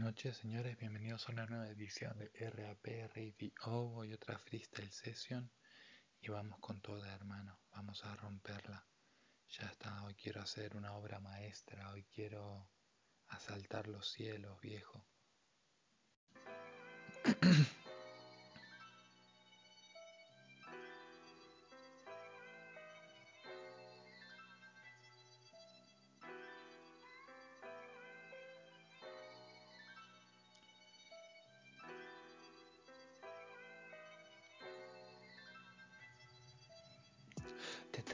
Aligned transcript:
noches, 0.00 0.38
señores. 0.38 0.78
Bienvenidos 0.78 1.28
a 1.28 1.32
una 1.32 1.44
nueva 1.44 1.68
edición 1.68 2.16
de 2.18 2.30
RAP 2.50 2.86
Radio. 3.14 3.34
Hoy 3.66 4.14
otra 4.14 4.38
freestyle 4.38 4.90
session. 4.90 5.52
Y 6.22 6.30
vamos 6.30 6.58
con 6.60 6.80
toda, 6.80 7.14
hermano. 7.14 7.60
Vamos 7.72 8.02
a 8.06 8.16
romperla. 8.16 8.86
Ya 9.50 9.66
está. 9.66 10.02
Hoy 10.04 10.14
quiero 10.14 10.40
hacer 10.40 10.74
una 10.74 10.94
obra 10.94 11.20
maestra. 11.20 11.90
Hoy 11.90 12.04
quiero 12.04 12.70
asaltar 13.28 13.88
los 13.88 14.10
cielos, 14.10 14.58
viejo. 14.62 15.04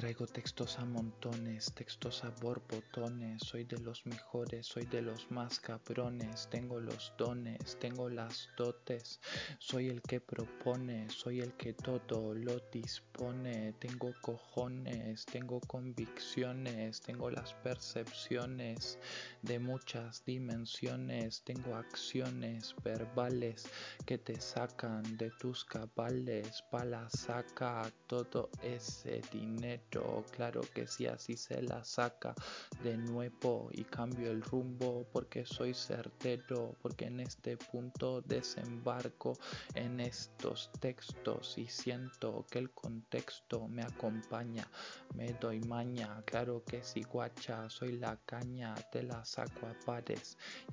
traigo 0.06 0.26
textos 0.28 0.78
a 0.78 0.84
montones, 0.84 1.72
textos 1.74 2.22
a 2.22 2.30
borbotones, 2.40 3.42
soy 3.42 3.64
de 3.64 3.76
los 3.80 4.06
mejores, 4.06 4.64
soy 4.64 4.86
de 4.86 5.02
los 5.02 5.28
más 5.32 5.58
cabrones, 5.58 6.46
tengo 6.48 6.78
los 6.78 7.12
dones, 7.18 7.76
tengo 7.80 8.08
las 8.08 8.48
dotes, 8.56 9.18
soy 9.58 9.88
el 9.88 10.00
que 10.02 10.20
propone, 10.20 11.10
soy 11.10 11.40
el 11.40 11.52
que 11.54 11.72
todo 11.72 12.34
lo 12.34 12.60
dispone, 12.70 13.72
tengo 13.80 14.14
cojones, 14.20 15.26
tengo 15.26 15.58
convicciones, 15.66 17.00
tengo 17.00 17.28
las 17.28 17.54
percepciones 17.54 19.00
de 19.42 19.58
muchas 19.58 20.24
dimensiones, 20.24 21.42
tengo 21.42 21.74
acciones 21.74 22.76
verbales 22.84 23.68
que 24.04 24.18
te 24.18 24.40
sacan 24.40 25.16
de 25.16 25.32
tus 25.32 25.64
cabales, 25.64 26.62
la 26.84 27.10
saca 27.10 27.90
todo 28.06 28.50
ese 28.62 29.20
dinero 29.32 29.95
claro 30.30 30.60
que 30.74 30.86
sí, 30.86 31.06
así 31.06 31.36
se 31.36 31.62
la 31.62 31.84
saca 31.84 32.34
de 32.82 32.96
nuevo 32.96 33.68
y 33.72 33.84
cambio 33.84 34.30
el 34.30 34.42
rumbo 34.42 35.06
porque 35.12 35.46
soy 35.46 35.74
certero, 35.74 36.76
porque 36.82 37.06
en 37.06 37.20
este 37.20 37.56
punto 37.56 38.20
desembarco 38.22 39.38
en 39.74 40.00
estos 40.00 40.70
textos 40.80 41.56
y 41.58 41.66
siento 41.66 42.46
que 42.50 42.58
el 42.58 42.70
contexto 42.70 43.68
me 43.68 43.82
acompaña, 43.82 44.66
me 45.14 45.32
doy 45.34 45.60
maña, 45.60 46.22
claro 46.24 46.62
que 46.64 46.82
sí, 46.82 47.02
guacha, 47.02 47.68
soy 47.70 47.98
la 47.98 48.16
caña, 48.26 48.74
te 48.92 49.02
la 49.02 49.24
saco 49.24 49.66
a 49.66 49.76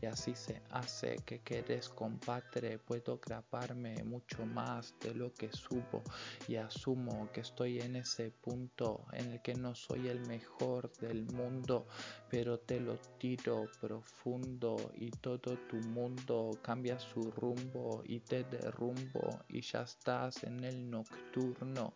y 0.02 0.06
así 0.06 0.36
se 0.36 0.62
hace 0.72 1.18
que 1.26 1.40
querés 1.40 1.90
compadre, 1.90 2.80
puedo 2.80 3.20
grabarme 3.20 4.04
mucho 4.04 4.46
más 4.46 4.94
de 5.00 5.14
lo 5.14 5.34
que 5.34 5.52
subo 5.52 6.04
y 6.48 6.56
asumo 6.56 7.30
que 7.32 7.42
estoy 7.42 7.80
en 7.80 7.96
ese 7.96 8.32
punto 8.32 9.03
en 9.12 9.32
el 9.32 9.42
que 9.42 9.54
no 9.56 9.76
soy 9.76 10.08
el 10.08 10.20
mejor 10.28 10.92
del 11.00 11.26
mundo, 11.26 11.86
pero 12.30 12.60
te 12.60 12.80
lo 12.80 12.98
tiro 13.18 13.68
profundo 13.82 14.76
y 14.96 15.12
todo 15.12 15.58
tu 15.70 15.78
mundo 15.78 16.58
cambia 16.62 17.00
su 17.00 17.32
rumbo 17.32 18.02
y 18.06 18.20
te 18.20 18.44
derrumbo 18.44 19.40
y 19.50 19.62
ya 19.62 19.84
estás 19.84 20.44
en 20.44 20.64
el 20.64 20.90
nocturno. 20.90 21.94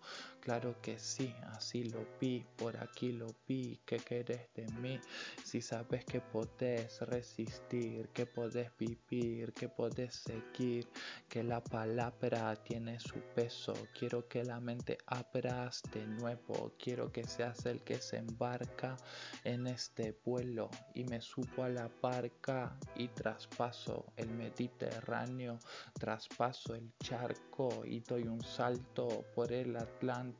Claro 0.48 0.78
que 0.81 0.98
sí, 0.98 1.36
así 1.58 1.84
lo 1.90 2.08
vi, 2.22 2.45
por 2.56 2.78
aquí 2.78 3.12
lo 3.12 3.28
vi, 3.45 3.81
¿qué 3.86 3.98
querés 3.98 4.48
de 4.56 4.66
mí? 4.80 4.98
Si 5.44 5.62
sabes 5.62 6.06
que 6.06 6.22
podés 6.22 7.02
resistir, 7.02 8.08
que 8.14 8.26
podés 8.26 8.72
vivir, 8.80 9.52
que 9.52 9.67
podés 9.67 10.16
seguir, 10.16 10.88
que 11.28 11.44
la 11.44 11.62
palabra 11.62 12.56
tiene 12.64 12.98
su 12.98 13.20
peso, 13.36 13.73
quiero 13.94 14.30
que 14.30 14.45
la 14.45 14.62
mente 14.62 14.98
abras 15.08 15.81
de 15.94 16.08
nuevo, 16.08 16.72
quiero 16.82 17.11
que 17.11 17.26
seas 17.26 17.66
el 17.66 17.82
que 17.82 17.99
se 17.99 18.16
embarca 18.16 18.95
en 19.43 19.67
este 19.67 20.17
vuelo. 20.23 20.70
Y 20.93 21.04
me 21.04 21.20
subo 21.20 21.66
a 21.66 21.70
la 21.70 21.92
barca 22.02 22.80
y 22.95 23.10
traspaso 23.10 24.05
el 24.16 24.30
Mediterráneo, 24.30 25.60
traspaso 25.99 26.73
el 26.73 26.89
charco 27.04 27.83
y 27.83 27.99
doy 27.99 28.30
un 28.30 28.42
salto 28.42 29.26
por 29.36 29.52
el 29.52 29.76
Atlántico 29.76 30.36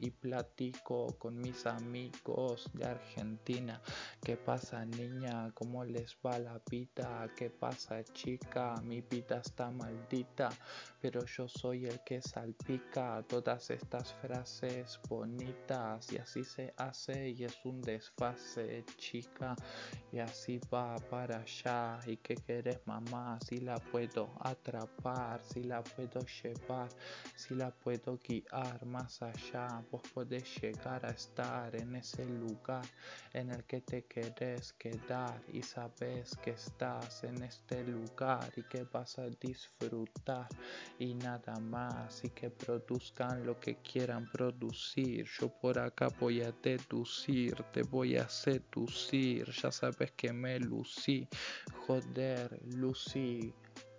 y 0.00 0.10
platico 0.10 1.06
con 1.18 1.38
mis 1.38 1.64
amigos 1.64 2.68
de 2.74 2.84
Argentina. 2.84 3.80
¿Qué 4.22 4.36
pasa 4.36 4.84
niña? 4.84 5.50
¿Cómo 5.54 5.84
les 5.84 6.16
va 6.24 6.38
la 6.38 6.60
vida? 6.70 7.30
¿Qué 7.34 7.48
pasa 7.48 8.04
chica? 8.12 8.74
Mi 8.82 9.00
vida 9.00 9.40
está 9.40 9.70
maldita, 9.70 10.50
pero 11.00 11.24
yo 11.24 11.48
soy 11.48 11.86
el 11.86 12.00
que 12.04 12.20
salpica 12.20 13.24
todas 13.26 13.70
estas 13.70 14.12
frases 14.14 15.00
bonitas 15.08 16.12
y 16.12 16.18
así 16.18 16.44
se 16.44 16.74
hace 16.76 17.30
y 17.30 17.44
es 17.44 17.58
un 17.64 17.80
desfase 17.80 18.84
chica 18.98 19.56
y 20.12 20.18
así 20.18 20.60
va 20.72 20.96
para 20.96 21.38
allá 21.38 21.98
y 22.06 22.18
que 22.18 22.34
querés 22.34 22.80
mamá 22.86 23.38
si 23.40 23.58
la 23.58 23.76
puedo 23.76 24.30
atrapar 24.40 25.40
si 25.42 25.64
la 25.64 25.82
puedo 25.82 26.20
llevar 26.42 26.88
si 27.34 27.54
la 27.54 27.70
puedo 27.70 28.18
guiar 28.18 28.84
más 28.84 29.11
allá. 29.20 29.82
Vos 29.90 30.02
podés 30.14 30.44
llegar 30.62 31.04
a 31.04 31.10
estar 31.10 31.74
en 31.76 31.96
ese 31.96 32.24
lugar 32.24 32.86
en 33.34 33.50
el 33.50 33.64
que 33.64 33.80
te 33.80 34.04
querés 34.04 34.72
quedar 34.74 35.42
y 35.52 35.62
sabes 35.62 36.36
que 36.42 36.50
estás 36.50 37.24
en 37.24 37.42
este 37.42 37.84
lugar 37.84 38.50
y 38.56 38.62
que 38.62 38.84
vas 38.84 39.18
a 39.18 39.26
disfrutar 39.28 40.48
y 40.98 41.14
nada 41.14 41.58
más 41.60 42.24
y 42.24 42.30
que 42.30 42.50
produzcan 42.50 43.44
lo 43.44 43.58
que 43.58 43.76
quieran 43.76 44.24
producir. 44.32 45.26
Por 45.60 45.78
acá 45.78 46.08
voy 46.20 46.42
a 46.42 46.52
deducir, 46.52 47.54
te 47.72 47.82
voy 47.82 48.16
a 48.16 48.28
seducir, 48.28 49.50
ya 49.50 49.70
sabes 49.72 50.12
que 50.12 50.32
me 50.32 50.58
lucí, 50.60 51.28
joder, 51.86 52.58
lucí 52.76 53.52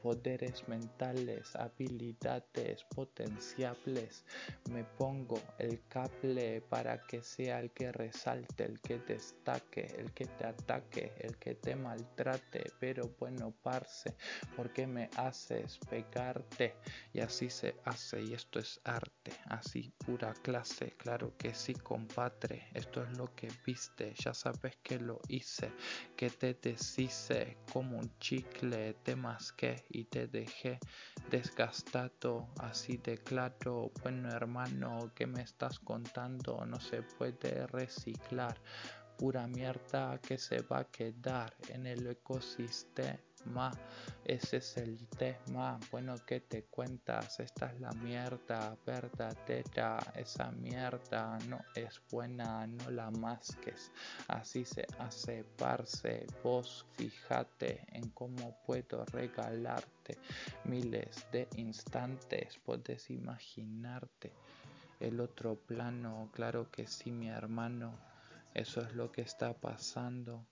poderes 0.04 0.68
mentales, 0.68 1.56
habilidades 1.56 2.84
potenciables. 2.94 4.26
Me 4.70 4.84
pongo 4.84 5.42
el 5.58 5.82
cable 5.88 6.62
para 6.70 7.02
que 7.08 7.24
sea 7.24 7.62
el 7.62 7.72
que 7.72 7.92
resalte, 7.94 8.66
el 8.66 8.82
que 8.82 9.00
destaque, 9.00 9.88
el 9.98 10.12
que 10.12 10.26
te 10.26 10.46
ataque, 10.46 11.14
el 11.20 11.38
que 11.38 11.56
te 11.56 11.76
maltrate. 11.78 12.74
Pero 12.80 13.10
bueno, 13.18 13.54
parce, 13.64 14.14
porque 14.58 14.86
me 14.86 15.10
haces 15.16 15.80
pegarte? 15.90 16.76
Y 17.14 17.22
así 17.22 17.50
se 17.50 17.76
hace, 17.86 18.22
y 18.22 18.34
esto 18.34 18.60
es 18.60 18.82
arte, 18.84 19.32
así 19.46 19.94
pura 20.06 20.34
clase. 20.34 20.96
Claro 20.98 21.34
que 21.38 21.54
sí, 21.56 21.74
compadre, 21.76 22.68
esto 22.74 23.04
es 23.04 23.18
lo 23.18 23.34
que 23.36 23.48
viste, 23.66 24.14
ya 24.16 24.34
sabes 24.34 24.76
que 24.84 25.00
lo 25.00 25.22
hice, 25.30 25.72
que 26.18 26.30
te 26.30 26.54
deshice 26.56 27.58
como 27.72 27.98
un 27.98 28.12
chicle, 28.20 28.96
te 29.04 29.16
masqué 29.16 29.86
y 29.94 30.06
te 30.06 30.28
dejé 30.28 30.80
desgastado 31.30 32.50
así 32.60 32.98
de 32.98 33.18
claro. 33.20 33.92
Bueno 34.02 34.30
hermano, 34.30 35.12
¿qué 35.16 35.26
me 35.26 35.42
estás 35.42 35.80
contando? 35.80 36.66
No 36.66 36.80
se 36.80 37.04
puede 37.04 37.68
reciclar. 37.68 38.60
Pura 39.18 39.48
mierda 39.48 40.20
que 40.20 40.38
se 40.38 40.62
va 40.62 40.80
a 40.80 40.86
quedar 40.86 41.56
en 41.70 41.86
el 41.86 42.08
ecosistema 42.08 43.20
ese 44.26 44.58
es 44.58 44.78
el 44.78 45.08
tema. 45.10 45.80
Bueno, 45.92 46.16
que 46.26 46.40
te 46.40 46.64
cuentas? 46.64 47.40
Esta 47.40 47.68
es 47.68 47.80
la 47.80 47.92
mierda 47.92 48.78
verdadera. 48.86 50.00
Esa 50.16 50.52
mierda 50.52 51.38
no 51.50 51.60
es 51.76 52.02
buena, 52.10 52.66
no 52.66 52.90
la 52.90 53.12
masques. 53.12 53.92
Así 54.28 54.66
se 54.66 54.88
hace, 54.98 55.44
parce. 55.58 56.26
Vos 56.42 56.86
fíjate 56.94 57.86
en 57.92 58.10
cómo 58.10 58.58
puedo 58.66 59.06
regalarte 59.06 60.18
miles 60.64 61.26
de 61.32 61.48
instantes. 61.58 62.58
Puedes 62.66 63.10
imaginarte 63.10 64.32
el 65.00 65.20
otro 65.20 65.56
plano. 65.56 66.30
Claro 66.34 66.72
que 66.72 66.88
sí, 66.88 67.12
mi 67.12 67.30
hermano. 67.30 67.94
Eso 68.54 68.82
es 68.82 68.94
lo 68.94 69.12
que 69.12 69.22
está 69.22 69.54
pasando. 69.54 70.46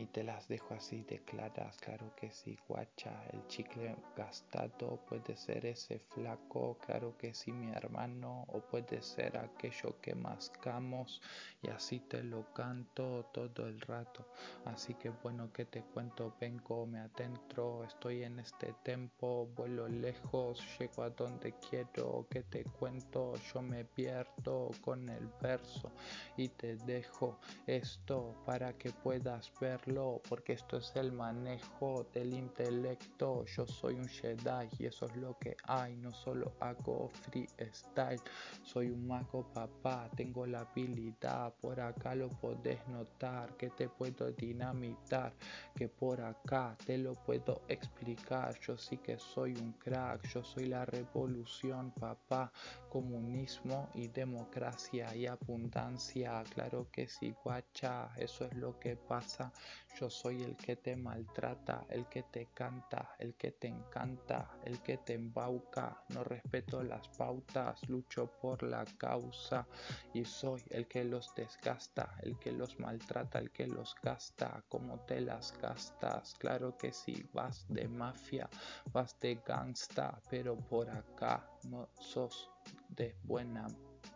Y 0.00 0.06
te 0.06 0.24
las 0.24 0.48
dejo 0.48 0.72
así 0.74 1.02
de 1.02 1.18
claras, 1.24 1.76
claro 1.76 2.10
que 2.16 2.30
sí, 2.30 2.58
guacha, 2.66 3.12
el 3.32 3.46
chicle 3.48 3.94
gastado 4.16 4.98
puede 5.06 5.36
ser 5.36 5.66
ese 5.66 5.98
flaco, 5.98 6.78
claro 6.86 7.14
que 7.18 7.34
sí, 7.34 7.52
mi 7.52 7.70
hermano, 7.70 8.44
o 8.48 8.60
puede 8.60 9.02
ser 9.02 9.36
aquello 9.36 10.00
que 10.00 10.14
mascamos 10.14 11.20
y 11.62 11.68
así 11.68 12.00
te 12.00 12.22
lo 12.22 12.50
canto 12.54 13.26
todo 13.34 13.66
el 13.66 13.78
rato. 13.82 14.26
Así 14.64 14.94
que 14.94 15.10
bueno, 15.10 15.52
que 15.52 15.66
te 15.66 15.82
cuento, 15.82 16.34
vengo, 16.40 16.86
me 16.86 17.00
adentro, 17.00 17.84
estoy 17.84 18.22
en 18.22 18.40
este 18.40 18.72
tempo, 18.82 19.48
vuelo 19.54 19.86
lejos, 19.86 20.64
llego 20.78 21.02
a 21.02 21.10
donde 21.10 21.54
quiero, 21.68 22.26
que 22.30 22.42
te 22.44 22.64
cuento, 22.64 23.34
yo 23.52 23.60
me 23.60 23.84
pierdo 23.84 24.70
con 24.80 25.10
el 25.10 25.28
verso 25.42 25.90
y 26.38 26.48
te 26.48 26.76
dejo 26.76 27.38
esto 27.66 28.34
para 28.46 28.72
que 28.72 28.90
puedas 28.90 29.52
verlo, 29.60 29.89
porque 30.28 30.52
esto 30.52 30.76
es 30.76 30.92
el 30.94 31.10
manejo 31.10 32.06
del 32.14 32.34
intelecto, 32.34 33.44
yo 33.44 33.66
soy 33.66 33.94
un 33.94 34.08
Jedi 34.08 34.68
y 34.78 34.86
eso 34.86 35.06
es 35.06 35.16
lo 35.16 35.36
que 35.38 35.56
hay, 35.64 35.96
no 35.96 36.12
solo 36.12 36.52
hago 36.60 37.10
freestyle, 37.22 38.20
soy 38.62 38.90
un 38.90 39.06
mago 39.06 39.44
papá, 39.52 40.08
tengo 40.16 40.46
la 40.46 40.60
habilidad, 40.60 41.52
por 41.60 41.80
acá 41.80 42.14
lo 42.14 42.28
podés 42.28 42.86
notar, 42.86 43.56
que 43.56 43.70
te 43.70 43.88
puedo 43.88 44.30
dinamitar, 44.30 45.32
que 45.74 45.88
por 45.88 46.20
acá 46.20 46.76
te 46.86 46.96
lo 46.96 47.14
puedo 47.14 47.62
explicar, 47.66 48.58
yo 48.60 48.78
sí 48.78 48.96
que 48.98 49.18
soy 49.18 49.54
un 49.54 49.72
crack, 49.72 50.28
yo 50.28 50.44
soy 50.44 50.66
la 50.66 50.84
revolución 50.84 51.90
papá, 51.90 52.52
comunismo 52.88 53.88
y 53.94 54.06
democracia 54.06 55.14
y 55.16 55.26
abundancia, 55.26 56.44
claro 56.54 56.86
que 56.92 57.08
sí 57.08 57.34
guacha, 57.42 58.10
eso 58.16 58.44
es 58.44 58.54
lo 58.54 58.78
que 58.78 58.94
pasa, 58.94 59.52
yo 59.98 60.08
soy 60.08 60.42
el 60.42 60.56
que 60.56 60.76
te 60.76 60.96
maltrata, 60.96 61.86
el 61.90 62.06
que 62.06 62.22
te 62.22 62.46
canta, 62.54 63.16
el 63.18 63.34
que 63.34 63.52
te 63.52 63.68
encanta, 63.68 64.58
el 64.64 64.80
que 64.80 64.98
te 64.98 65.14
embauca. 65.14 66.02
No 66.08 66.24
respeto 66.24 66.82
las 66.82 67.06
pautas, 67.08 67.86
lucho 67.88 68.26
por 68.40 68.62
la 68.62 68.84
causa 68.98 69.66
y 70.14 70.24
soy 70.24 70.62
el 70.70 70.86
que 70.86 71.04
los 71.04 71.34
desgasta, 71.34 72.16
el 72.22 72.38
que 72.38 72.52
los 72.52 72.78
maltrata, 72.78 73.38
el 73.38 73.50
que 73.50 73.66
los 73.66 73.94
gasta. 74.02 74.64
como 74.68 75.00
te 75.00 75.20
las 75.20 75.52
gastas? 75.60 76.34
Claro 76.38 76.76
que 76.76 76.92
sí, 76.92 77.28
vas 77.32 77.66
de 77.68 77.88
mafia, 77.88 78.48
vas 78.92 79.18
de 79.20 79.34
gangsta, 79.46 80.20
pero 80.30 80.56
por 80.56 80.88
acá 80.88 81.46
no 81.64 81.88
sos 81.98 82.50
de 82.88 83.16
buena 83.24 83.66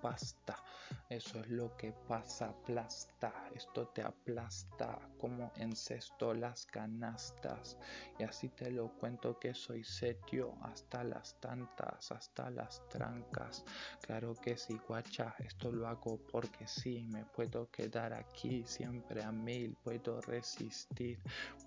pasta. 0.05 0.55
Eso 1.09 1.41
es 1.41 1.49
lo 1.49 1.75
que 1.77 1.93
pasa, 2.09 2.49
aplasta, 2.49 3.33
esto 3.55 3.89
te 3.89 4.03
aplasta 4.03 4.99
como 5.19 5.51
encesto 5.57 6.35
las 6.35 6.67
canastas. 6.67 7.79
Y 8.19 8.25
así 8.25 8.49
te 8.51 8.71
lo 8.71 8.89
cuento 8.99 9.39
que 9.39 9.55
soy 9.55 9.83
setio 9.85 10.55
hasta 10.63 11.05
las 11.05 11.41
tantas, 11.41 12.11
hasta 12.13 12.51
las 12.51 12.87
trancas. 12.89 13.65
Claro 14.03 14.35
que 14.35 14.59
sí, 14.59 14.79
guacha, 14.87 15.35
esto 15.39 15.73
lo 15.73 15.89
hago 15.89 16.19
porque 16.31 16.67
sí, 16.67 17.07
me 17.11 17.25
puedo 17.25 17.71
quedar 17.71 18.13
aquí 18.13 18.65
siempre 18.67 19.23
a 19.23 19.33
mil, 19.33 19.77
puedo 19.85 20.21
resistir, 20.23 21.19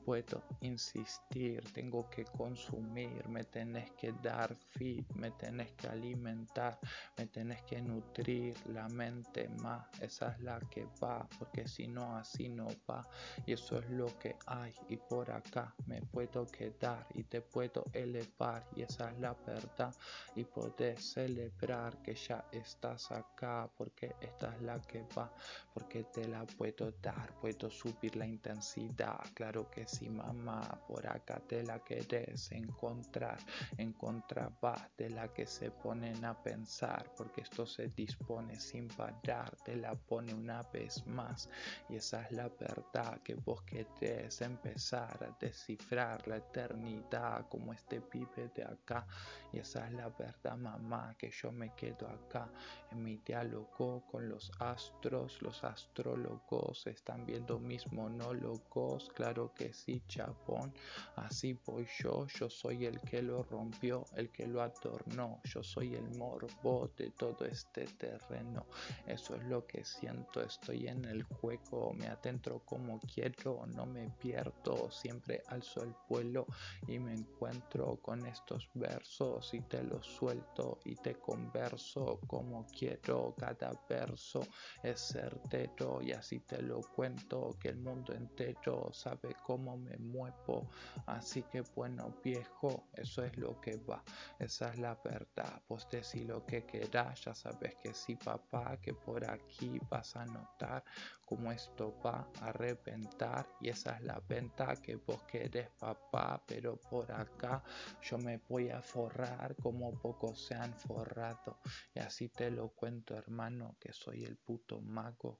puedo 0.05 0.43
insistir, 0.61 1.63
tengo 1.73 2.07
que 2.09 2.25
consumir, 2.25 3.27
me 3.29 3.43
tenés 3.45 3.91
que 3.91 4.11
dar 4.21 4.55
fit, 4.55 5.09
me 5.13 5.31
tenés 5.31 5.71
que 5.73 5.87
alimentar, 5.87 6.79
me 7.17 7.27
tenés 7.27 7.61
que 7.63 7.81
nutrir 7.81 8.26
la 8.65 8.89
mente 8.89 9.47
más, 9.47 9.87
esa 10.01 10.33
es 10.33 10.41
la 10.41 10.59
que 10.69 10.85
va, 11.01 11.25
porque 11.39 11.65
si 11.65 11.87
no 11.87 12.17
así 12.17 12.49
no 12.49 12.67
va, 12.89 13.07
y 13.45 13.53
eso 13.53 13.79
es 13.79 13.89
lo 13.89 14.07
que 14.19 14.35
hay, 14.45 14.73
y 14.89 14.97
por 14.97 15.31
acá 15.31 15.73
me 15.85 16.01
puedo 16.01 16.45
quedar 16.51 17.05
y 17.13 17.23
te 17.23 17.39
puedo 17.39 17.85
elevar, 17.93 18.65
y 18.75 18.81
esa 18.81 19.09
es 19.11 19.19
la 19.19 19.33
verdad, 19.45 19.95
y 20.35 20.43
poder 20.43 20.99
celebrar 20.99 21.95
que 22.03 22.15
ya 22.15 22.43
estás 22.51 23.11
acá, 23.11 23.69
porque 23.77 24.15
esta 24.19 24.53
es 24.55 24.61
la 24.61 24.81
que 24.81 25.05
va, 25.17 25.31
porque 25.73 26.03
te 26.03 26.27
la 26.27 26.43
puedo 26.45 26.91
dar, 27.01 27.33
puedo 27.39 27.69
subir 27.69 28.17
la 28.17 28.25
intensidad, 28.25 29.19
claro 29.33 29.69
que 29.71 29.87
sí 29.87 30.09
mamá, 30.09 30.61
por 30.85 31.07
acá 31.07 31.41
te 31.47 31.63
la 31.63 31.79
querés 31.79 32.51
encontrar, 32.51 33.37
encontrar 33.77 34.51
va 34.63 34.89
de 34.97 35.09
la 35.11 35.29
que 35.29 35.45
se 35.45 35.71
ponen 35.71 36.25
a 36.25 36.33
pensar, 36.33 37.09
porque 37.15 37.41
esto 37.41 37.65
se 37.65 37.87
dispone 38.17 38.27
pone 38.27 38.59
sin 38.59 38.87
parar, 38.89 39.55
te 39.63 39.75
la 39.75 39.95
pone 39.95 40.33
una 40.33 40.63
vez 40.63 41.05
más. 41.07 41.49
Y 41.89 41.95
esa 41.95 42.23
es 42.23 42.31
la 42.31 42.49
verdad 42.49 43.21
que 43.23 43.35
vos 43.35 43.61
querés 43.63 44.41
empezar 44.41 45.23
a 45.23 45.35
descifrar 45.39 46.27
la 46.27 46.37
eternidad 46.37 47.47
como 47.49 47.73
este 47.73 48.01
pibe 48.01 48.49
de 48.55 48.63
acá. 48.63 49.05
Y 49.53 49.59
esa 49.59 49.87
es 49.87 49.93
la 49.93 50.09
verdad, 50.09 50.57
mamá, 50.57 51.15
que 51.17 51.31
yo 51.31 51.51
me 51.51 51.73
quedo 51.75 52.07
acá 52.07 52.49
en 52.91 53.03
mi 53.03 53.17
diálogo 53.17 54.03
con 54.11 54.27
los 54.27 54.51
astros. 54.59 55.41
Los 55.41 55.63
astrólogos 55.63 56.85
están 56.87 57.25
viendo 57.25 57.59
mis 57.59 57.91
monólogos, 57.91 59.09
claro 59.15 59.53
que 59.53 59.73
sí, 59.73 60.03
chapón. 60.07 60.73
Así 61.15 61.57
voy 61.65 61.87
yo, 61.99 62.27
yo 62.27 62.49
soy 62.49 62.85
el 62.85 62.99
que 63.01 63.21
lo 63.21 63.43
rompió, 63.43 64.05
el 64.15 64.29
que 64.29 64.47
lo 64.47 64.61
adornó, 64.61 65.39
yo 65.45 65.63
soy 65.63 65.95
el 65.95 66.09
morbo 66.17 66.91
de 66.97 67.09
todo 67.11 67.45
este 67.45 67.87
terreno. 68.07 68.65
Eso 69.05 69.35
es 69.35 69.43
lo 69.43 69.65
que 69.65 69.83
siento, 69.83 70.41
estoy 70.41 70.87
en 70.87 71.03
el 71.05 71.23
juego, 71.23 71.93
me 71.93 72.07
atentro 72.07 72.59
como 72.65 72.99
quiero, 72.99 73.65
no 73.67 73.85
me 73.85 74.09
pierdo, 74.19 74.89
siempre 74.91 75.43
alzo 75.47 75.83
el 75.83 75.93
vuelo 76.07 76.45
y 76.87 76.99
me 76.99 77.13
encuentro 77.13 77.97
con 78.01 78.25
estos 78.25 78.69
versos 78.73 79.53
y 79.53 79.61
te 79.61 79.83
los 79.83 80.05
suelto 80.05 80.79
y 80.85 80.95
te 80.95 81.15
converso 81.15 82.19
como 82.27 82.65
quiero. 82.67 83.33
Cada 83.37 83.71
verso 83.89 84.41
es 84.81 84.99
certero 84.99 86.01
y 86.01 86.11
así 86.11 86.39
te 86.39 86.61
lo 86.61 86.81
cuento 86.81 87.55
que 87.59 87.69
el 87.69 87.77
mundo 87.77 88.13
entero 88.13 88.89
sabe 88.93 89.35
cómo 89.43 89.77
me 89.77 89.97
muevo. 89.97 90.69
Así 91.05 91.43
que 91.43 91.61
bueno, 91.75 92.13
viejo, 92.23 92.85
eso 92.93 93.23
es 93.23 93.37
lo 93.37 93.59
que 93.59 93.77
va, 93.77 94.03
esa 94.39 94.69
es 94.69 94.79
la 94.79 94.95
verdad. 95.03 95.61
Vos 95.67 95.87
decís 95.91 96.25
lo 96.25 96.45
que 96.45 96.65
querás, 96.65 97.25
ya 97.25 97.33
sabes 97.33 97.75
que 97.81 97.86
sí, 97.93 98.15
papá, 98.15 98.77
que 98.81 98.93
por 98.93 99.29
aquí 99.29 99.79
vas 99.89 100.15
a 100.15 100.25
notar 100.25 100.83
cómo 101.25 101.51
esto 101.51 101.93
va 102.05 102.27
a 102.41 102.51
reventar. 102.51 103.47
Y 103.61 103.69
esa 103.69 103.97
es 103.97 104.03
la 104.03 104.19
venta 104.27 104.75
que 104.77 104.95
vos 104.95 105.23
querés, 105.23 105.69
papá, 105.79 106.41
pero 106.47 106.77
por 106.77 107.11
acá 107.11 107.63
yo 108.01 108.17
me 108.17 108.37
voy 108.49 108.69
a 108.69 108.81
forrar 108.81 109.55
como 109.57 109.97
pocos 109.99 110.45
se 110.45 110.55
han 110.55 110.73
forrado. 110.73 111.59
Y 111.93 111.99
así 111.99 112.29
te 112.29 112.51
lo 112.51 112.69
cuento, 112.69 113.15
hermano, 113.15 113.75
que 113.79 113.93
soy 113.93 114.23
el 114.23 114.37
puto 114.37 114.81
mago. 114.81 115.39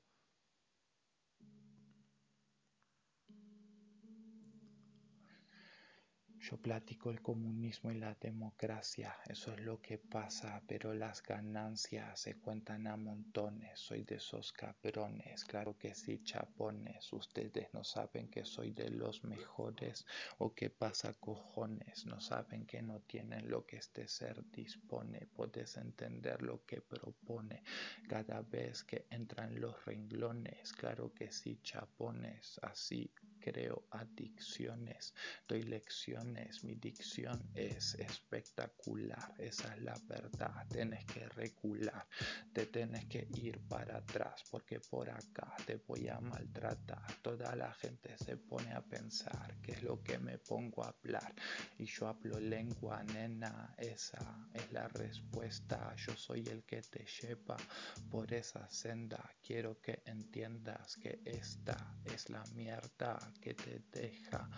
Yo 6.50 6.56
platico 6.56 7.10
el 7.12 7.22
comunismo 7.22 7.92
y 7.92 7.96
la 7.96 8.16
democracia, 8.16 9.14
eso 9.28 9.52
es 9.52 9.60
lo 9.60 9.82
que 9.82 9.98
pasa, 9.98 10.64
pero 10.66 10.94
las 10.94 11.22
ganancias 11.22 12.22
se 12.22 12.36
cuentan 12.38 12.88
a 12.88 12.96
montones, 12.96 13.78
soy 13.78 14.04
de 14.06 14.16
esos 14.16 14.54
cabrones, 14.54 15.44
claro 15.44 15.78
que 15.78 15.94
sí, 15.94 16.22
chapones, 16.24 17.12
ustedes 17.12 17.74
no 17.74 17.84
saben 17.84 18.30
que 18.30 18.46
soy 18.46 18.72
de 18.72 18.90
los 18.90 19.26
mejores 19.26 20.06
o 20.38 20.54
qué 20.54 20.70
pasa 20.70 21.14
cojones, 21.16 22.06
no 22.06 22.22
saben 22.22 22.66
que 22.66 22.82
no 22.82 23.02
tienen 23.02 23.50
lo 23.50 23.66
que 23.66 23.76
este 23.76 24.08
ser 24.08 24.42
dispone, 24.50 25.28
puedes 25.36 25.76
entender 25.76 26.42
lo 26.42 26.66
que 26.66 26.80
propone 26.80 27.62
cada 28.08 28.42
vez 28.42 28.86
que 28.86 29.06
entran 29.10 29.60
los 29.60 29.84
renglones, 29.84 30.72
claro 30.72 31.14
que 31.14 31.30
sí, 31.30 31.60
chapones, 31.62 32.58
así 32.64 33.12
creo 33.48 33.86
adicciones, 33.92 35.14
doy 35.48 35.64
lecciones, 35.64 36.66
mi 36.66 36.76
dicción 36.76 37.42
es 37.56 37.96
espectacular, 37.96 39.34
esa 39.38 39.74
es 39.74 39.82
la 39.84 39.98
verdad, 40.06 40.68
tienes 40.70 41.06
que 41.06 41.30
recular, 41.30 42.06
te 42.52 42.66
tienes 42.66 43.06
que 43.06 43.26
ir 43.36 43.60
para 43.70 44.00
atrás 44.00 44.44
porque 44.52 44.82
por 44.82 45.10
acá 45.10 45.56
te 45.66 45.78
voy 45.78 46.10
a 46.10 46.20
maltratar, 46.20 47.06
toda 47.22 47.56
la 47.56 47.74
gente 47.76 48.18
se 48.18 48.36
pone 48.36 48.74
a 48.74 48.82
pensar 48.82 49.56
qué 49.62 49.72
es 49.72 49.84
lo 49.84 50.04
que 50.04 50.20
me 50.20 50.38
pongo 50.40 50.84
a 50.84 50.90
hablar 50.90 51.34
y 51.78 51.86
yo 51.86 52.10
hablo 52.10 52.38
lengua 52.42 53.02
nena, 53.04 53.74
esa 53.78 54.50
es 54.54 54.70
la 54.74 54.90
respuesta, 54.90 55.96
yo 55.96 56.14
soy 56.18 56.44
el 56.50 56.66
que 56.66 56.82
te 56.82 57.06
lleva 57.06 57.56
por 58.12 58.34
esa 58.34 58.70
senda, 58.70 59.24
quiero 59.42 59.80
que 59.80 60.02
entiendas 60.06 60.98
que 60.98 61.22
esta 61.24 61.96
es 62.04 62.30
la 62.30 62.44
mierda 62.54 63.18
que 63.40 63.54
te 63.54 63.82
deja 63.92 64.50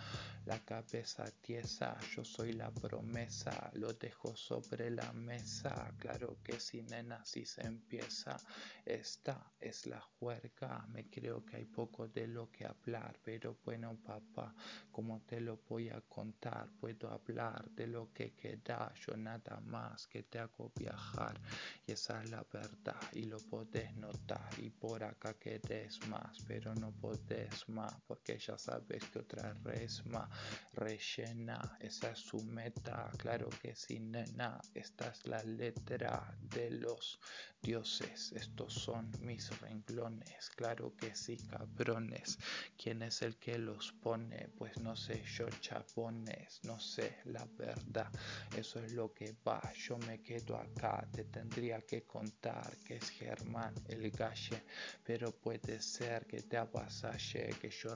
la 0.46 0.58
cabeza 0.64 1.24
tiesa. 1.40 1.96
Yo 2.14 2.24
soy 2.24 2.52
la 2.52 2.70
promesa, 2.70 3.70
lo 3.74 3.92
dejo 3.92 4.34
sobre 4.36 4.90
la 4.90 5.12
mesa. 5.12 5.92
Claro 5.98 6.38
que 6.42 6.58
si 6.58 6.82
nena, 6.82 7.24
si 7.24 7.44
se 7.44 7.66
empieza. 7.66 8.36
Esta 8.84 9.52
es 9.60 9.86
la 9.86 10.00
juerga. 10.00 10.86
Me 10.88 11.08
creo 11.08 11.44
que 11.44 11.56
hay 11.56 11.66
poco 11.66 12.08
de 12.08 12.26
lo 12.26 12.50
que 12.50 12.66
hablar, 12.66 13.18
pero 13.22 13.58
bueno, 13.64 13.96
papá, 14.04 14.54
como 14.90 15.20
te 15.20 15.40
lo 15.40 15.58
voy 15.68 15.88
a 15.90 16.00
contar, 16.00 16.68
puedo 16.80 17.10
hablar 17.10 17.70
de 17.70 17.86
lo 17.86 18.12
que 18.12 18.32
queda. 18.32 18.92
Yo 19.06 19.16
nada 19.16 19.60
más 19.60 20.06
que 20.06 20.22
te 20.22 20.38
hago 20.38 20.72
viajar 20.74 21.40
y 21.86 21.92
esa 21.92 22.22
es 22.22 22.30
la 22.30 22.44
verdad 22.52 23.00
y 23.12 23.24
lo 23.24 23.38
podés 23.38 23.94
notar 23.96 24.48
y 24.58 24.70
por 24.70 25.02
acá 25.04 25.34
querés 25.34 26.06
más 26.08 26.38
pero 26.46 26.74
no 26.74 26.92
podés 26.92 27.68
más 27.68 27.94
porque 28.06 28.38
ya 28.38 28.56
sabes 28.56 28.69
que 28.78 29.18
otra 29.18 29.52
resma 29.64 30.28
rellena 30.74 31.76
esa 31.80 32.12
es 32.12 32.18
su 32.18 32.38
meta. 32.44 33.10
Claro 33.18 33.48
que 33.60 33.74
sí 33.74 33.98
nena 33.98 34.60
esta 34.74 35.08
es 35.08 35.26
la 35.26 35.42
letra 35.42 36.36
de 36.40 36.70
los 36.70 37.18
dioses. 37.60 38.32
Estos 38.32 38.72
son 38.74 39.10
mis 39.20 39.50
renglones. 39.60 40.50
Claro 40.50 40.94
que 40.96 41.14
sí 41.14 41.36
cabrones. 41.36 42.38
Quién 42.76 43.02
es 43.02 43.22
el 43.22 43.36
que 43.36 43.58
los 43.58 43.92
pone 43.92 44.48
pues 44.56 44.78
no 44.78 44.94
sé 44.94 45.22
yo 45.24 45.48
chapones 45.60 46.60
no 46.62 46.78
sé 46.78 47.18
la 47.24 47.44
verdad. 47.58 48.10
Eso 48.56 48.78
es 48.80 48.92
lo 48.92 49.12
que 49.12 49.34
va. 49.46 49.60
Yo 49.74 49.98
me 49.98 50.20
quedo 50.20 50.56
acá. 50.56 51.06
Te 51.12 51.24
tendría 51.24 51.80
que 51.80 52.02
contar 52.02 52.76
que 52.78 52.96
es 52.96 53.10
Germán 53.10 53.74
el 53.88 54.10
galle, 54.10 54.62
pero 55.04 55.32
puede 55.32 55.80
ser 55.80 56.26
que 56.26 56.42
te 56.42 56.56
avasalle 56.56 57.50
que 57.60 57.70
yo 57.70 57.94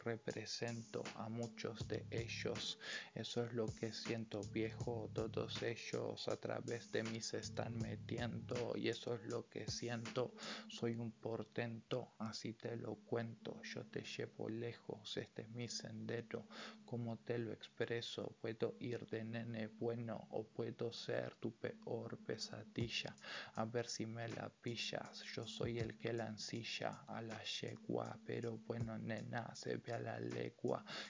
a 1.17 1.29
muchos 1.29 1.87
de 1.89 2.07
ellos. 2.11 2.79
Eso 3.15 3.45
es 3.45 3.53
lo 3.53 3.67
que 3.67 3.93
siento 3.93 4.41
viejo, 4.53 5.11
todos 5.13 5.63
ellos 5.63 6.27
a 6.29 6.37
través 6.37 6.91
de 6.91 7.03
mí 7.03 7.21
se 7.21 7.39
están 7.39 7.77
metiendo 7.79 8.73
y 8.75 8.89
eso 8.89 9.15
es 9.15 9.27
lo 9.27 9.47
que 9.49 9.67
siento. 9.71 10.33
Soy 10.69 10.95
un 10.95 11.13
portento, 11.13 12.15
así 12.19 12.55
te 12.55 12.77
lo 12.77 12.95
cuento, 12.95 13.61
yo 13.63 13.85
te 13.85 14.03
llevo 14.03 14.49
lejos, 14.49 15.17
este 15.19 15.43
es 15.43 15.51
mi 15.51 15.69
sendero, 15.69 16.47
como 16.87 17.19
te 17.19 17.39
lo 17.39 17.53
expreso, 17.53 18.35
puedo 18.41 18.75
ir 18.81 19.07
de 19.07 19.25
nene 19.25 19.67
bueno 19.67 20.29
o 20.31 20.45
puedo 20.45 20.93
ser 20.93 21.35
tu 21.35 21.53
peor 21.53 22.17
pesadilla 22.25 23.15
a 23.57 23.65
ver 23.65 23.87
si 23.87 24.07
me 24.07 24.29
la 24.29 24.49
pillas. 24.63 25.23
Yo 25.35 25.47
soy 25.47 25.79
el 25.79 25.97
que 25.99 26.13
la 26.13 26.27
ensilla 26.27 27.05
a 27.07 27.21
la 27.21 27.43
yegua, 27.43 28.19
pero 28.25 28.59
bueno, 28.67 28.99
nena, 28.99 29.55
se 29.55 29.77
ve 29.77 29.93
a 29.93 29.99
la 29.99 30.19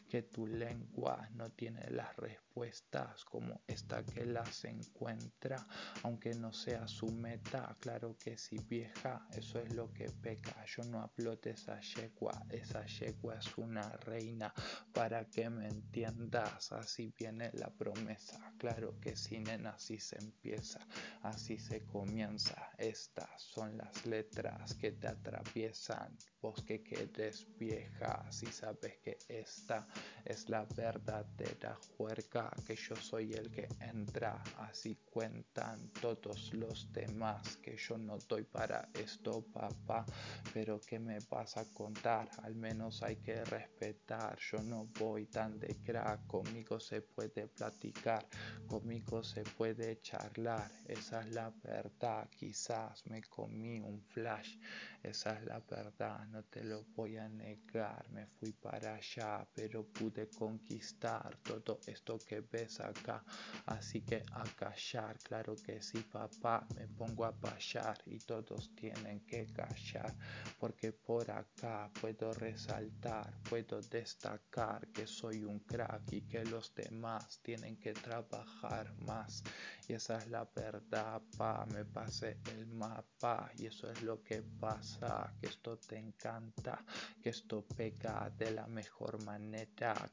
que 0.09 0.23
tu 0.23 0.47
lengua 0.47 1.29
no 1.33 1.51
tiene 1.51 1.89
las 1.91 2.15
respuestas 2.17 3.25
como 3.25 3.63
esta 3.67 4.05
que 4.05 4.25
las 4.25 4.65
encuentra, 4.65 5.67
aunque 6.03 6.35
no 6.35 6.53
sea 6.53 6.87
su 6.87 7.07
meta. 7.07 7.77
Claro 7.81 8.17
que 8.19 8.39
si 8.39 8.59
vieja, 8.59 9.27
eso 9.33 9.59
es 9.59 9.75
lo 9.75 9.93
que 9.93 10.11
peca. 10.11 10.65
Yo 10.67 10.85
no 10.85 11.01
hablo 11.01 11.37
de 11.37 11.51
esa 11.51 11.81
yegua, 11.81 12.45
esa 12.51 12.85
yegua 12.87 13.37
es 13.37 13.59
una 13.59 13.89
reina. 14.07 14.53
Para 14.93 15.25
que 15.29 15.51
me 15.51 15.67
entiendas, 15.69 16.71
así 16.73 17.13
viene 17.19 17.51
la 17.55 17.71
promesa. 17.71 18.53
Claro 18.59 19.01
que 19.01 19.17
si 19.17 19.41
nena, 19.41 19.71
así 19.71 19.99
se 19.99 20.19
empieza, 20.19 20.81
así 21.23 21.59
se 21.59 21.85
comienza. 21.85 22.71
Estas 22.79 23.43
son 23.43 23.77
las 23.77 24.07
letras 24.07 24.75
que 24.75 24.93
te 24.93 25.09
atraviesan. 25.09 26.17
Vos 26.41 26.63
que 26.63 26.83
quedes 26.83 27.47
vieja, 27.59 28.31
si 28.31 28.47
sabes 28.47 28.99
que 28.99 29.19
esta 29.29 29.87
es 30.25 30.49
la 30.49 30.65
verdadera 30.65 31.79
juerga, 31.97 32.51
que 32.67 32.77
yo 32.77 32.97
soy 32.97 33.33
el 33.33 33.51
que 33.51 33.69
entra. 33.81 34.43
Así 34.59 34.97
cuentan 35.11 35.91
todos 36.01 36.53
los 36.55 36.93
demás, 36.93 37.57
que 37.57 37.77
yo 37.77 37.97
no 37.99 38.19
doy 38.29 38.45
para 38.45 38.89
esto, 38.95 39.45
papá. 39.53 40.05
Pero 40.53 40.81
que 40.81 40.99
me 40.99 41.19
vas 41.31 41.57
a 41.57 41.65
contar? 41.73 42.29
Al 42.43 42.55
menos 42.55 43.03
hay 43.03 43.17
que 43.17 43.45
respetar. 43.45 44.39
Yo 44.39 44.63
no 44.63 44.87
voy 44.99 45.27
tan 45.27 45.59
de 45.59 45.77
crack, 45.85 46.27
conmigo 46.27 46.81
se 46.81 47.01
puede 47.03 47.47
platicar, 47.49 48.27
conmigo 48.67 49.23
se 49.23 49.43
puede 49.43 50.01
charlar. 50.01 50.71
Esa 50.87 51.21
es 51.21 51.33
la 51.33 51.51
verdad, 51.63 52.29
quizás 52.31 53.07
me 53.07 53.23
comí 53.23 53.81
un 53.81 54.03
flash, 54.03 54.57
esa 55.03 55.39
es 55.39 55.45
la 55.45 55.61
verdad, 55.61 56.27
no 56.27 56.43
te 56.45 56.63
lo 56.65 56.85
voy 56.95 57.17
a 57.17 57.29
negar, 57.29 58.09
me 58.11 58.27
fui 58.27 58.53
para 58.53 58.95
allá, 58.95 59.14
pero 59.55 59.85
pude 59.85 60.29
conquistar 60.29 61.37
todo 61.43 61.79
esto 61.87 62.19
que 62.19 62.41
ves 62.41 62.81
acá, 62.81 63.23
así 63.67 64.01
que 64.01 64.25
a 64.33 64.43
callar, 64.57 65.19
claro 65.19 65.55
que 65.55 65.81
sí 65.81 66.01
papá, 66.01 66.67
me 66.75 66.89
pongo 66.89 67.25
a 67.25 67.33
payar 67.33 67.97
y 68.07 68.19
todos 68.19 68.75
tienen 68.75 69.21
que 69.21 69.47
callar, 69.53 70.15
porque 70.59 70.93
por 70.93 71.31
acá 71.31 71.91
puedo 72.01 72.33
resaltar, 72.33 73.33
puedo 73.49 73.81
destacar 73.83 74.89
que 74.89 75.07
soy 75.07 75.45
un 75.45 75.61
crack 75.61 76.13
y 76.13 76.23
que 76.23 76.45
los 76.45 76.75
demás 76.75 77.39
tienen 77.43 77.77
que 77.77 77.93
trabajar 77.93 78.93
más, 79.07 79.45
y 79.87 79.93
esa 79.93 80.19
es 80.19 80.29
la 80.29 80.45
verdad, 80.45 81.23
pa, 81.37 81.65
me 81.67 81.85
pasé 81.85 82.39
el 82.57 82.67
mapa 82.67 83.51
y 83.59 83.67
eso 83.67 83.91
es 83.91 84.03
lo 84.03 84.23
que 84.23 84.43
pasa, 84.43 85.33
que 85.41 85.47
esto 85.47 85.79
te 85.79 85.99
encanta, 85.99 86.85
que 87.23 87.31
esto 87.31 87.65
pega 87.77 88.31
de 88.37 88.51
la 88.51 88.67
mejor 88.67 89.04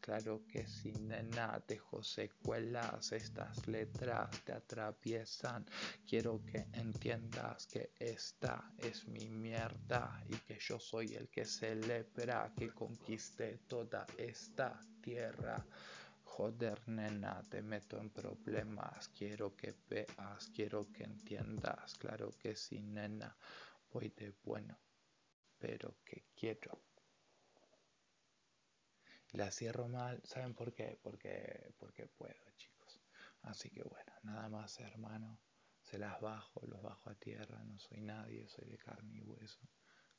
claro 0.01 0.41
que 0.47 0.67
sin 0.67 1.07
nena 1.07 1.61
dejo 1.65 2.03
secuelas, 2.03 3.11
estas 3.13 3.67
letras 3.67 4.29
te 4.43 4.51
atraviesan, 4.53 5.65
quiero 6.05 6.41
que 6.45 6.67
entiendas 6.73 7.67
que 7.67 7.91
esta 7.97 8.73
es 8.77 9.07
mi 9.07 9.29
mierda 9.29 10.21
y 10.27 10.35
que 10.35 10.57
yo 10.59 10.77
soy 10.79 11.15
el 11.15 11.29
que 11.29 11.45
celebra 11.45 12.51
que 12.57 12.69
conquiste 12.69 13.59
toda 13.67 14.05
esta 14.17 14.79
tierra. 15.01 15.65
Joder, 16.23 16.79
nena, 16.87 17.41
te 17.49 17.61
meto 17.61 17.97
en 17.97 18.09
problemas. 18.09 19.09
Quiero 19.09 19.55
que 19.55 19.73
veas, 19.89 20.49
quiero 20.53 20.91
que 20.91 21.03
entiendas. 21.03 21.95
Claro 21.95 22.31
que 22.37 22.55
sí, 22.55 22.81
nena, 22.81 23.35
voy 23.93 24.09
de 24.09 24.33
bueno, 24.43 24.77
pero 25.59 25.95
que 26.03 26.25
quiero. 26.35 26.81
La 29.33 29.49
cierro 29.49 29.87
mal, 29.87 30.21
¿saben 30.25 30.53
por 30.53 30.73
qué? 30.73 30.99
Porque, 31.01 31.73
porque 31.77 32.05
puedo, 32.05 32.51
chicos. 32.57 32.99
Así 33.43 33.69
que 33.69 33.81
bueno, 33.83 34.11
nada 34.23 34.49
más, 34.49 34.79
hermano. 34.79 35.39
Se 35.81 35.97
las 35.97 36.19
bajo, 36.21 36.61
los 36.67 36.81
bajo 36.81 37.09
a 37.09 37.15
tierra. 37.15 37.63
No 37.63 37.79
soy 37.79 38.01
nadie, 38.01 38.47
soy 38.49 38.67
de 38.69 38.77
carne 38.77 39.17
y 39.17 39.21
hueso. 39.21 39.61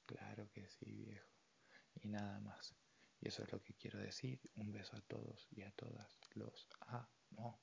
Claro 0.07 0.51
que 0.51 0.69
sí, 0.69 0.93
viejo. 0.93 1.31
Y 2.03 2.09
nada 2.09 2.41
más. 2.41 2.75
Y 3.21 3.29
eso 3.29 3.43
es 3.43 3.53
lo 3.53 3.63
que 3.63 3.75
quiero 3.75 3.99
decir. 3.99 4.41
Un 4.57 4.73
beso 4.73 4.97
a 4.97 5.01
todos 5.03 5.47
y 5.51 5.63
a 5.63 5.71
todas. 5.73 6.19
Los 6.35 6.67
amo. 6.81 7.61